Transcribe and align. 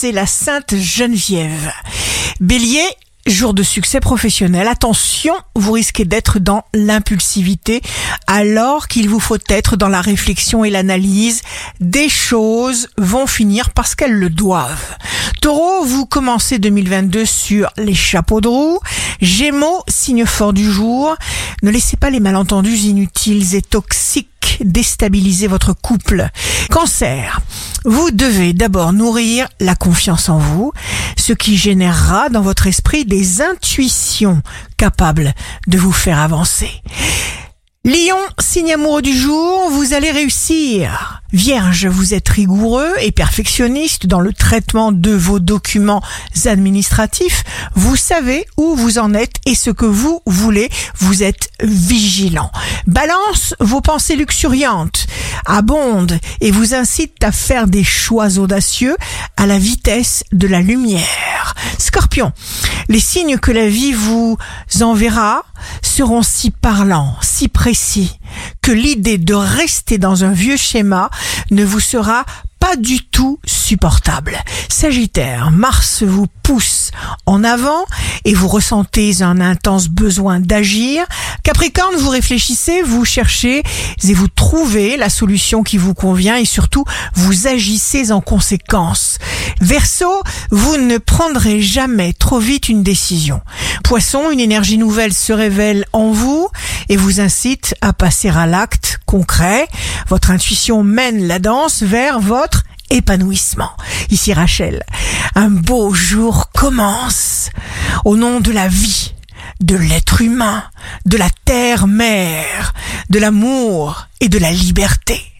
c'est 0.00 0.12
la 0.12 0.24
Sainte 0.24 0.74
Geneviève. 0.78 1.70
Bélier, 2.40 2.86
jour 3.26 3.52
de 3.52 3.62
succès 3.62 4.00
professionnel. 4.00 4.66
Attention, 4.66 5.34
vous 5.54 5.72
risquez 5.72 6.06
d'être 6.06 6.38
dans 6.38 6.64
l'impulsivité 6.72 7.82
alors 8.26 8.88
qu'il 8.88 9.10
vous 9.10 9.20
faut 9.20 9.36
être 9.50 9.76
dans 9.76 9.88
la 9.88 10.00
réflexion 10.00 10.64
et 10.64 10.70
l'analyse. 10.70 11.42
Des 11.80 12.08
choses 12.08 12.88
vont 12.96 13.26
finir 13.26 13.74
parce 13.74 13.94
qu'elles 13.94 14.14
le 14.14 14.30
doivent. 14.30 14.96
Taureau, 15.42 15.84
vous 15.84 16.06
commencez 16.06 16.58
2022 16.58 17.26
sur 17.26 17.68
les 17.76 17.94
chapeaux 17.94 18.40
de 18.40 18.48
roue. 18.48 18.80
Gémeaux, 19.20 19.82
signe 19.86 20.24
fort 20.24 20.54
du 20.54 20.64
jour. 20.64 21.14
Ne 21.62 21.70
laissez 21.70 21.98
pas 21.98 22.08
les 22.08 22.20
malentendus 22.20 22.86
inutiles 22.86 23.54
et 23.54 23.60
toxiques 23.60 24.30
déstabiliser 24.64 25.46
votre 25.46 25.72
couple. 25.72 26.28
Cancer, 26.70 27.40
vous 27.84 28.10
devez 28.10 28.52
d'abord 28.52 28.92
nourrir 28.92 29.48
la 29.60 29.74
confiance 29.74 30.28
en 30.28 30.38
vous, 30.38 30.72
ce 31.16 31.32
qui 31.32 31.56
générera 31.56 32.28
dans 32.28 32.42
votre 32.42 32.66
esprit 32.66 33.04
des 33.04 33.40
intuitions 33.42 34.42
capables 34.76 35.34
de 35.66 35.78
vous 35.78 35.92
faire 35.92 36.18
avancer. 36.18 36.70
Lion, 37.82 38.18
signe 38.38 38.74
amoureux 38.74 39.00
du 39.00 39.16
jour, 39.16 39.70
vous 39.70 39.94
allez 39.94 40.10
réussir. 40.10 41.22
Vierge, 41.32 41.86
vous 41.86 42.12
êtes 42.12 42.28
rigoureux 42.28 42.92
et 43.00 43.10
perfectionniste 43.10 44.06
dans 44.06 44.20
le 44.20 44.34
traitement 44.34 44.92
de 44.92 45.12
vos 45.12 45.38
documents 45.38 46.02
administratifs. 46.44 47.42
Vous 47.74 47.96
savez 47.96 48.44
où 48.58 48.74
vous 48.74 48.98
en 48.98 49.14
êtes 49.14 49.36
et 49.46 49.54
ce 49.54 49.70
que 49.70 49.86
vous 49.86 50.20
voulez. 50.26 50.68
Vous 50.98 51.22
êtes 51.22 51.48
vigilant. 51.62 52.50
Balance, 52.86 53.54
vos 53.60 53.80
pensées 53.80 54.16
luxuriantes 54.16 55.06
abondent 55.46 56.18
et 56.40 56.50
vous 56.50 56.74
incitent 56.74 57.22
à 57.22 57.32
faire 57.32 57.66
des 57.66 57.84
choix 57.84 58.38
audacieux 58.38 58.96
à 59.36 59.46
la 59.46 59.58
vitesse 59.58 60.24
de 60.32 60.46
la 60.46 60.60
lumière. 60.60 61.54
Scorpion, 61.78 62.32
les 62.88 63.00
signes 63.00 63.38
que 63.38 63.50
la 63.50 63.68
vie 63.68 63.92
vous 63.92 64.36
enverra 64.80 65.42
seront 65.82 66.22
si 66.22 66.50
parlants, 66.50 67.16
si 67.20 67.48
précis, 67.48 68.18
que 68.62 68.72
l'idée 68.72 69.18
de 69.18 69.34
rester 69.34 69.98
dans 69.98 70.24
un 70.24 70.32
vieux 70.32 70.56
schéma 70.56 71.10
ne 71.50 71.64
vous 71.64 71.80
sera 71.80 72.24
pas 72.58 72.76
du 72.76 73.04
tout 73.06 73.38
supportable. 73.70 74.36
Sagittaire, 74.68 75.52
Mars 75.52 76.02
vous 76.02 76.26
pousse 76.42 76.90
en 77.24 77.44
avant 77.44 77.84
et 78.24 78.34
vous 78.34 78.48
ressentez 78.48 79.22
un 79.22 79.40
intense 79.40 79.86
besoin 79.86 80.40
d'agir. 80.40 81.06
Capricorne, 81.44 81.94
vous 81.94 82.08
réfléchissez, 82.08 82.82
vous 82.82 83.04
cherchez 83.04 83.62
et 84.02 84.12
vous 84.12 84.26
trouvez 84.26 84.96
la 84.96 85.08
solution 85.08 85.62
qui 85.62 85.78
vous 85.78 85.94
convient 85.94 86.34
et 86.34 86.46
surtout 86.46 86.84
vous 87.14 87.46
agissez 87.46 88.10
en 88.10 88.20
conséquence. 88.20 89.18
Verseau, 89.60 90.20
vous 90.50 90.76
ne 90.76 90.98
prendrez 90.98 91.62
jamais 91.62 92.12
trop 92.12 92.40
vite 92.40 92.68
une 92.68 92.82
décision. 92.82 93.40
Poisson, 93.84 94.32
une 94.32 94.40
énergie 94.40 94.78
nouvelle 94.78 95.14
se 95.14 95.32
révèle 95.32 95.84
en 95.92 96.10
vous 96.10 96.48
et 96.88 96.96
vous 96.96 97.20
incite 97.20 97.76
à 97.82 97.92
passer 97.92 98.30
à 98.30 98.46
l'acte 98.46 98.98
concret. 99.06 99.68
Votre 100.08 100.32
intuition 100.32 100.82
mène 100.82 101.28
la 101.28 101.38
danse 101.38 101.84
vers 101.84 102.18
votre 102.18 102.59
épanouissement. 102.90 103.70
Ici 104.10 104.32
Rachel, 104.32 104.82
un 105.34 105.48
beau 105.50 105.94
jour 105.94 106.50
commence 106.52 107.50
au 108.04 108.16
nom 108.16 108.40
de 108.40 108.52
la 108.52 108.68
vie, 108.68 109.14
de 109.60 109.76
l'être 109.76 110.20
humain, 110.20 110.64
de 111.06 111.16
la 111.16 111.30
terre-mère, 111.44 112.74
de 113.08 113.18
l'amour 113.18 114.06
et 114.20 114.28
de 114.28 114.38
la 114.38 114.52
liberté. 114.52 115.30